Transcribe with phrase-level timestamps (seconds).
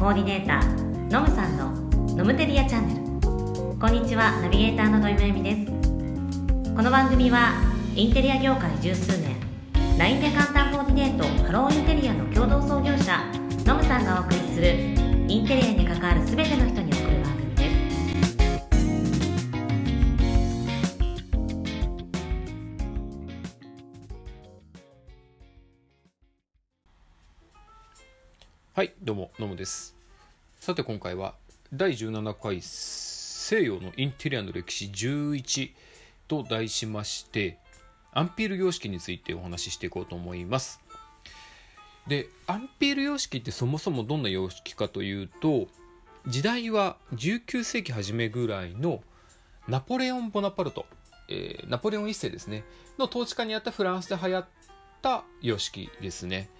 [0.00, 1.72] コーディネーターノムさんの
[2.16, 3.78] ノムテリアチャンネル。
[3.78, 5.66] こんにちはナビゲーターの土井まゆみです。
[6.74, 7.52] この番組は
[7.94, 9.36] インテリア業界十数年
[9.98, 13.22] LINE で簡単コーディネートハローインテリアの共同創業者
[13.66, 14.72] ノムさんがお送りする
[15.28, 17.76] インテリアに関わる全ての人に送る番組です。
[28.72, 29.99] はい、どうも、ノムです。
[30.60, 31.36] さて今回は
[31.72, 35.70] 第17回西洋のインテリアの歴史11
[36.28, 37.56] と題しまして、
[38.12, 40.82] アンピール様式についてお話ししていこうと思います。
[42.06, 45.66] で、アンピール様式ってそもそもどんな様式かというと、
[46.26, 49.00] 時代は19世紀初めぐらいの
[49.66, 50.84] ナポレオン・ボナパルト、
[51.30, 52.64] えーナポレオン1世ですね、
[52.98, 54.44] の統治下にあったフランスで流行っ
[55.00, 56.50] た様式ですね。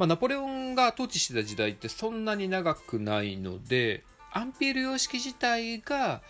[0.00, 6.22] まあ、ナポレオンが統治してた時代ってそんなに長くないのでアンピール様式自体が、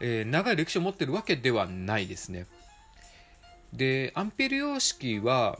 [0.00, 2.46] えー長い歴史を持ってるわけではないですね。
[3.72, 5.58] でアンピール様式は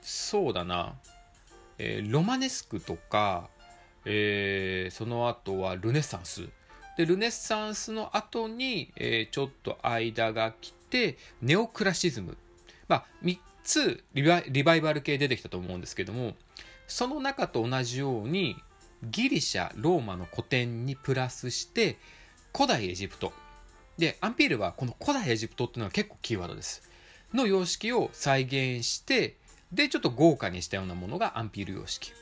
[0.00, 0.94] そうだな、
[1.76, 3.50] えーロマネスクとか、
[4.06, 6.48] えーその後はルネッサンス。
[6.96, 12.38] でルネッサンスの後に、えーちょっと間が来てネオクラシズム。
[12.88, 13.06] まあ、
[13.64, 16.34] つリバイリバイバル系出てきたと思うんですけども
[16.86, 18.56] その中と同じように
[19.02, 21.98] ギリシャローマの古典にプラスして
[22.54, 23.32] 古代エジプト。
[23.98, 26.82] でアンピールはこの古代エジプトっていうのは結構キーワードです。
[27.34, 29.36] の様式を再現して
[29.72, 32.12] でちょっと豪華にしたようなものがアンピール様式。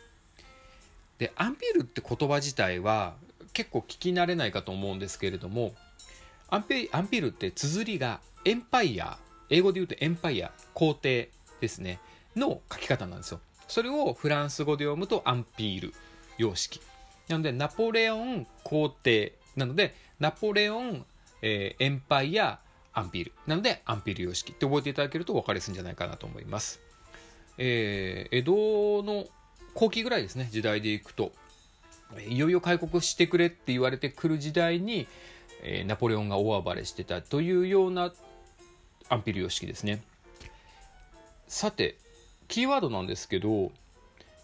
[1.18, 3.14] でアンピールって言葉自体は
[3.52, 5.74] 結構聞き慣れないかと思うんですけれども
[6.48, 9.18] アンピアンピールって綴りがエンパイア
[9.50, 11.98] 英語で言うとエンパイア皇帝ですね。
[12.36, 13.40] の書き方なんですよ。
[13.68, 15.92] それをフランス語で読むとアンピール
[16.38, 16.80] 様式。
[17.28, 21.04] なのでナポレオン皇帝なのでナポレオン、
[21.42, 22.60] えーエンパイア
[22.92, 23.32] アンピール。
[23.46, 24.52] なのでアンピール様式。
[24.52, 26.80] って覚えていただけると分かりやすいんじゃないかなと思います、
[27.58, 28.52] えー江戸
[29.02, 29.26] の
[29.74, 30.48] 後期ぐらいですね。
[30.50, 31.32] 時代でいくと。
[32.28, 35.06] いよいよ開国してくれって言われてくる時代に、
[35.62, 38.12] えーナポレオンが大暴れしてたというような
[39.10, 40.02] アンピル様式ですね。
[41.46, 41.96] さて
[42.48, 43.72] キーワードなんですけど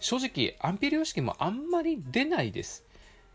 [0.01, 2.85] 正直アンピール様式もあんまり出ないです。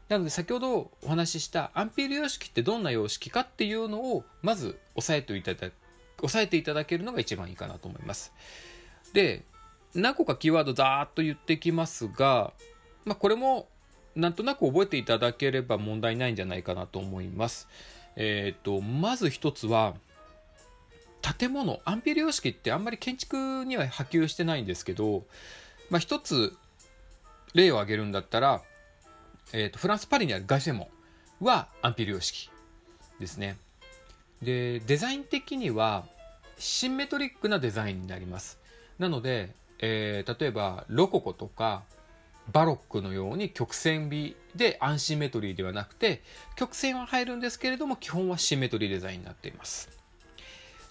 [0.10, 5.72] なので先ほどお話ししたアンピール様式ってどんな様式かっていうのをまず押さえていただ
[6.22, 8.34] 押さえていただけるのが一番いいかなと思います。
[9.14, 9.44] で
[9.96, 12.54] 何個かキーワードざーっと言ってきますが、
[13.06, 13.68] まあ、これも
[14.16, 17.68] なんとなく覚えていただければ問題ないんじゃないかなと思います。
[18.16, 19.96] えっ、と、まず一つは、
[21.22, 25.24] 建物、アンピール様式ってあんまり建築には波及してないんですけど、
[25.90, 26.56] まあ、一つ
[27.54, 28.62] 例を挙げるんだったら、
[29.54, 30.88] えーと、フランス・パリにある凱旋門
[31.40, 32.50] はアンピール様式
[33.20, 33.58] ですね。
[34.42, 36.06] で、デザイン的には
[36.58, 38.60] シンメトリックなデザインになります。
[38.98, 41.84] なので、えー例えばロココとか
[42.52, 46.22] バロックのように曲線美でアンシンメトリーではなくて
[46.56, 49.90] 曲線は入るんですけれども基本はシンメトリーデザインになっています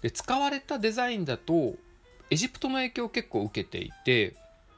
[0.03, 1.75] で使われたデザインだと
[2.31, 4.35] エジプトの影響を結構受けていて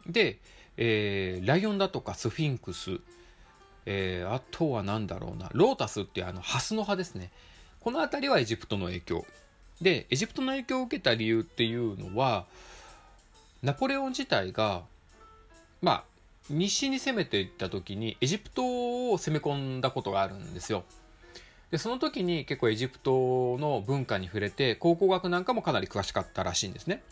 [0.06, 0.38] で、
[0.76, 2.98] えーライオンだとかスフィンクス、
[3.86, 7.30] えーあとは何だろうなロータスっていうあのハスの葉ですね。
[7.80, 9.26] この辺りはエジプトの影響。
[9.80, 12.46] でエジプトの影響を受けた理由っていうのは
[13.62, 14.82] ナポレオン自体が
[15.80, 16.04] まあ
[16.48, 20.84] 西に攻めていった時にエジプトを攻め込んだことがあるんですよ。
[21.72, 27.02] でその時に結構エジプトの文化に触れて考古学なんかもかなり詳しかったらしいんですね。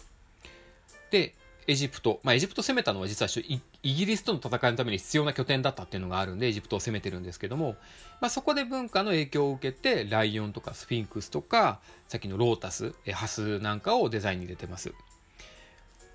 [1.10, 1.34] で
[1.66, 7.76] エジプト、まあ、エジプト攻めたのは実はイギリスとの戦いのために必要な拠点だったっていうのがあるんでエジプトを攻めてるんですけども、
[8.21, 14.92] まあ、そこで文化の影響を受けてライオンとかスフィンクスとかさっきのロータスハスなんかをデザインに入れてます。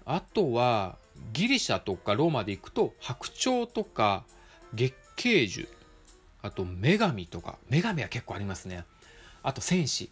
[0.05, 0.97] あとは
[1.33, 4.23] ギリシャとかローマで行くと白鳥とか
[4.73, 5.67] 月桂樹
[6.45, 8.85] あと女神とか女神は結構ありますね。
[9.41, 10.11] あと戦士。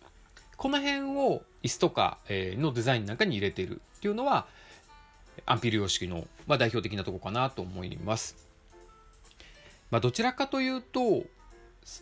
[0.57, 4.45] この辺を椅子とかのデザインなんかに入れているっていうのは
[5.45, 8.47] アンピール様式の、ま、代表的なとこかなと思います、
[9.89, 11.24] まあ、どちらかというと、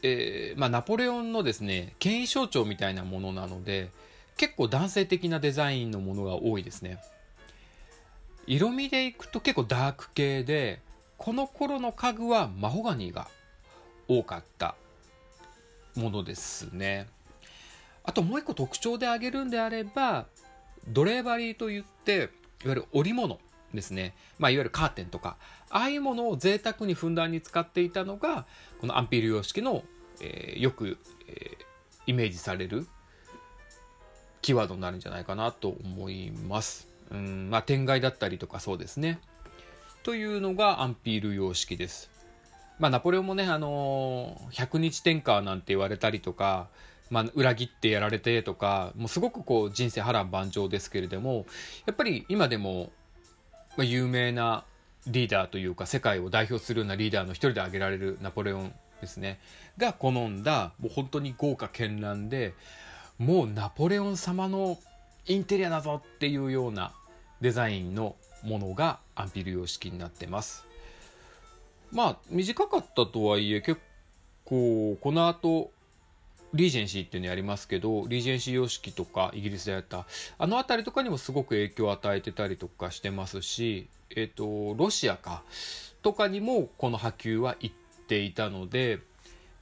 [0.04, 3.90] えーまあ、ナポレオンのですね権威象徴みたいなものなので
[4.38, 7.00] 結構男性的なデザインのものが多いですね。
[8.48, 10.82] 色味でいくと結構ダーク系で
[11.18, 13.28] この頃の家具はマホガニーが
[14.20, 14.76] 多かった
[15.96, 17.08] ものですね
[18.04, 20.26] あともう一個特徴で挙げるんであれば
[20.88, 22.30] ドレーバリーといっていわ
[22.66, 23.40] ゆる織物
[23.74, 25.38] ですね、まあ、いわゆるカーテンとか
[25.70, 28.46] ああいうものを贅沢にふんだんに使っていたのが
[28.80, 29.84] このアンピール様式の、
[30.20, 30.98] えー、よく、
[31.28, 31.64] えー、
[32.08, 32.88] イメージされる
[34.42, 36.88] キーワードになるんじゃないかなと思います。
[37.12, 39.20] うんまあ、天外だったりとかそうですね。
[40.04, 42.10] というのがアンピール様式です。
[42.82, 46.68] まあ、ナポレオンもね、あのー、100日天下なんて言われたりとか、
[47.12, 51.46] まあ、裏切ってやられてとか、もうすごくこう人生波乱万丈ですけれども、
[51.86, 52.92] やっぱり今でも、
[53.78, 54.64] まあ、有名な
[55.06, 59.40] リーダーというか、世界を代表するようなリーダーの一人で挙げられるナポレオンですね、
[59.78, 62.56] が好んだ、もう本当に豪華絢爛で、
[63.20, 64.80] もうナポレオン様の
[65.28, 66.94] インテリアだぞっていうような
[67.42, 70.71] デザインのものがアンピル様式になってます。
[71.92, 73.80] まあ短かったとはいえ結
[74.46, 75.72] 構この後
[76.54, 80.06] リージェンシーっていうのやりますけどリージェンシー様式とかイギリスでやった
[80.38, 85.44] あの辺りとかにもすごく影響を与えてたりとかしてますしえっ、ー、とロシアか
[86.02, 87.76] とかにもこの波及は行っ
[88.08, 89.00] ていたので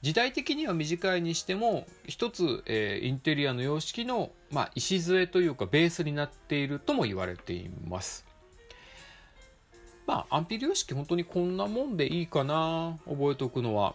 [0.02, 8.29] 時代的には短いにしても一つ、えー、インテリアの様式の、まあ、礎というかベースになっているとも言われています。
[10.10, 13.94] まあ、アンピル様式本当にこんなもんでいいかな覚えておくのは。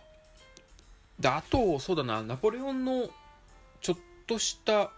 [1.20, 3.10] であとそうだなナポレオンの
[3.82, 4.92] ちょっとした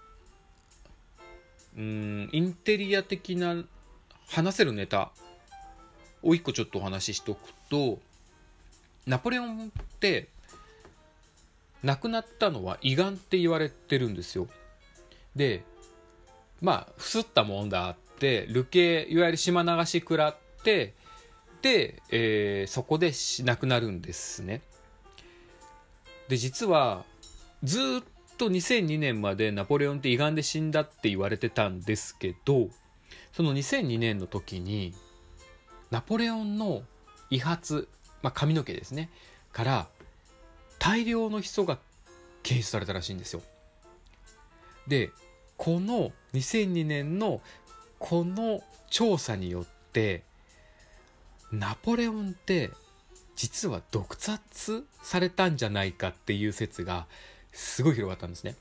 [1.75, 3.64] うんインテリア的な
[4.28, 5.10] 話せるネタ
[6.22, 7.98] を一個ちょっとお話ししておくと
[9.08, 10.28] ナポレオンって
[11.84, 14.48] 亡くなったのは胃がんって言われてるんですよ。
[15.36, 15.64] で、
[16.62, 20.94] まあ、ふすったもんだって、流刑、いわゆる島流し食らって、
[22.10, 23.12] えー、そこで
[23.46, 24.62] 亡くなるんですね。
[26.28, 27.06] で、実は、
[27.64, 27.84] ずっ
[28.38, 32.69] と2002年までナポレオンって胃がんで死んだって言われてたんですけど、
[33.31, 34.94] その2002年の時に、
[35.92, 36.84] ナポレオンの
[37.30, 37.88] 遺髪、
[38.22, 39.10] まあ、髪の毛ですね、
[39.52, 39.88] から
[40.80, 41.80] 大量のヒ素が
[42.44, 43.42] 検出されたらしいんですよ。
[44.88, 45.12] で
[45.58, 47.42] この2002年の
[48.00, 50.24] この調査によって
[51.51, 52.71] ナポレオンって
[53.35, 57.05] 実は毒殺されたんじゃないかっていう説が
[57.53, 58.55] すごい広がったんですね。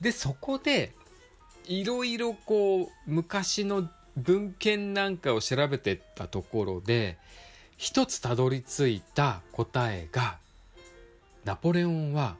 [0.00, 0.92] でそこで
[1.66, 7.18] いろいろこう昔の文献なんかを調べてったところで
[7.76, 10.38] 一つたどり着いた答えが
[11.44, 12.36] ナポレオンは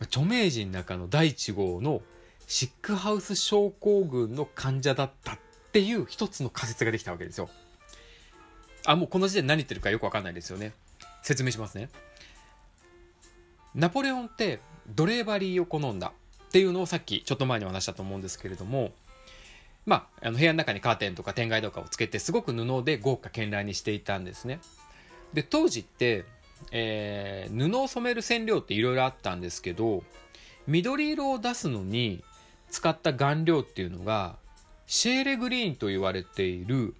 [0.00, 2.02] 著名人の中の第1号の
[2.46, 5.38] シックハウス症候群の患者だったっ
[5.72, 7.50] ていう一つの仮説ができたわけですよ。
[8.86, 10.72] あ、もうこの時点で何言ってるかよくわかんないですよね。
[11.22, 11.88] 説明しますね。
[13.74, 14.60] ナポレオンって
[14.94, 16.12] 奴隷バリーを好んだ
[16.46, 18.92] っていうのをさっきちょっと前にお話したと思うんですけれども、
[19.84, 24.60] まあ、あの部屋の中にカーテンとか天蓋とかをつけてすごく布で豪華絢爛にしていたんですね。
[25.34, 26.24] で、当時って
[26.70, 30.02] えー、布を染める染料っていろいろあったんですけど
[30.66, 32.22] 緑色を出すのに
[32.70, 34.36] 使った顔料っていうのが
[34.86, 36.94] シェーレグリーンと言われている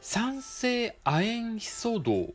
[0.00, 2.32] 酸性亜鉛ヒ素銅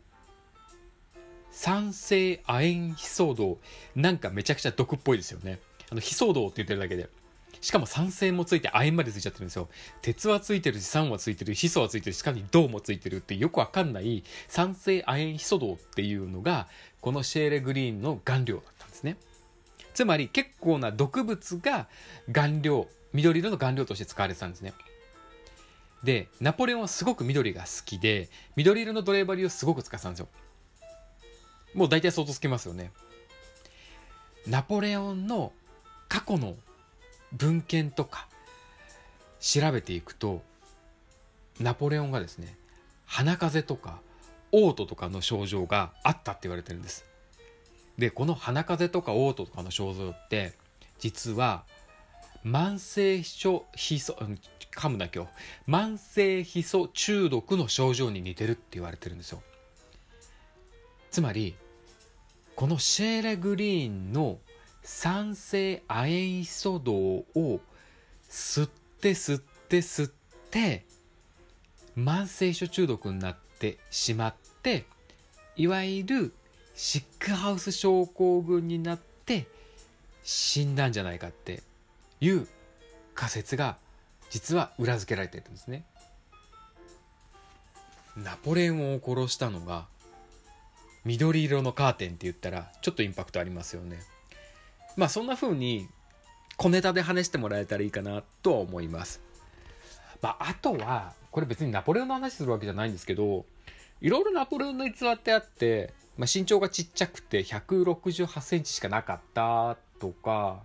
[1.52, 3.58] 酸性亜鉛ヒ素銅
[3.96, 5.60] なんかめちゃくちゃ毒っぽいですよね
[5.92, 7.10] あのヒ素銅って言ってるだけで
[7.62, 9.70] しかも酸性もついて亜鉛までついちゃってるんですよ。
[10.04, 16.68] 鉄はついてるし、酸はついてる、ヒ素はついてるし、かも銅もついてるってよくわかんない酸性亜鉛ヒ素銅っていうのが、
[17.02, 19.18] このシェーレグリーンの顔料だったんですね。
[19.96, 21.88] つまり結構な毒物が
[22.32, 24.74] 顔料、緑色の顔料として使われてたんですね。
[26.06, 30.28] で、ナポレオンはすごく緑が好きで、緑色のドレーバリーをすごく使ってたんですよ。
[31.74, 32.92] もう大体想像つけますよね。
[34.48, 35.52] ナポレオンの
[36.08, 36.56] 過去の
[37.34, 38.28] 文献とか
[39.40, 40.42] 調べていくと
[41.60, 42.56] ナポレオンがですね
[43.06, 44.00] 鼻風邪とか
[44.52, 47.06] 嘔吐とかの症状があったって言われてるんです
[47.98, 50.54] でこの鼻風邪とか嘔吐とかの症状って
[51.00, 51.64] 実は
[52.46, 54.16] 慢性ヒヒ素
[54.76, 55.32] 噛むな今日
[55.68, 59.42] 慢性ヒ素中毒の症状に似てるって言われてるんですよ。
[61.12, 61.56] つまり
[62.56, 64.38] このシェーレグリーンの
[64.84, 67.60] 酸性亜鉛イソ銅を
[68.30, 70.12] 吸って吸って吸っ
[70.52, 70.86] て
[71.98, 74.86] 慢性書中毒になってしまって
[75.56, 76.34] いわゆる
[76.76, 79.48] シックハウス症候群になって
[80.24, 81.64] 死んだんじゃないかって
[82.20, 82.48] いう
[83.14, 83.78] 仮説が
[84.30, 85.86] 実は裏付けられてるんですね。
[88.18, 89.88] ナポレオンを殺したのが
[91.04, 94.00] 緑色のカーテンって言ったらちょっとインパクトありますよね。
[94.96, 95.88] まあそんな風に
[96.58, 99.22] 小ネタで話してもらえたらいいかなとは思います。
[100.22, 103.46] まあ、あとはこれ別にナポレオンの話するわけじゃないんですけど
[104.02, 110.62] いろいろナポレオンの逸話ってあって、まあ、身長がちっちゃくて168センチしかなかったとか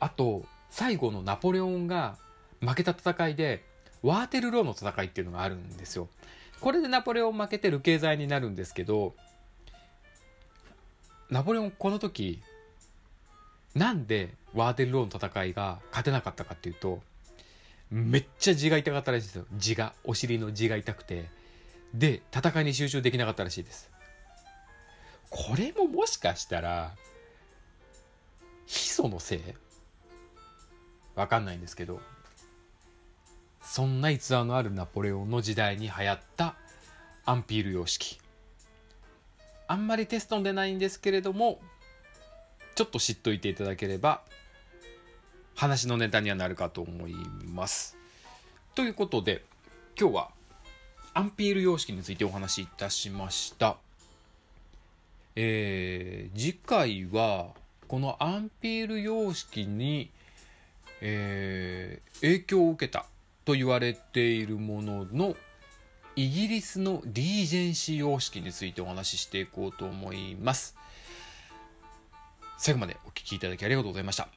[0.00, 2.16] あと最後のナポレオンが
[2.64, 3.64] 負けた戦いで
[4.02, 6.08] ワーテルローの戦いっていうのがあるんですよ。
[6.60, 9.14] これでナポレオン負けて流刑罪になるんですけど
[11.30, 12.42] ナポレオンこの時
[13.74, 17.02] なんでワーテルローの戦いが勝てなかったかっていうと
[17.90, 19.46] めっちゃ字が痛かったらしいですよ。
[19.56, 21.28] 字がお尻の字が痛くて。
[21.92, 23.88] で戦いに集中できなかったらしいです。
[25.30, 26.92] これももしかしたら
[28.66, 29.40] ヒ素のせい？
[31.14, 32.00] わかんないんですけど。
[33.74, 36.54] そんな逸話のあるナポレオンの時代に流行った
[37.26, 38.20] アンピール様式
[39.66, 41.58] あんまりテストに出ないんですけれども
[42.76, 44.20] ちょっと知っといていただければ
[45.56, 47.16] 話のネタにはなるかと思い
[47.52, 47.96] ます。
[48.76, 49.42] ということで
[49.98, 50.30] 今日は
[51.12, 53.76] アンピール様式についてお話しいたしました。
[55.34, 57.48] えー次回は
[57.88, 60.10] このアンピール様式に、
[61.00, 63.06] えー影響を受けた
[63.44, 65.36] と言われているものの
[66.16, 70.76] イギリスのリージェンシー様式についてお話ししていこうと思います。
[72.56, 74.28] 最後までお聞きいただきありがとうございました。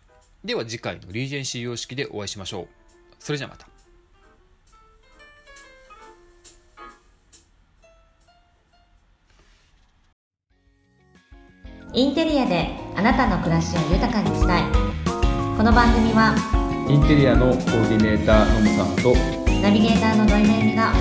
[0.43, 2.67] では次回のリージェンシー様式でお会いしましょう。
[3.19, 3.67] それじゃあまた。
[11.93, 14.63] インテリアであなたの暮らしを豊かにしたい
[15.57, 16.56] この番組は
[16.89, 19.13] インテリアのコーディネーターのむさんと
[19.61, 20.93] ナビゲーターの土井めぐみが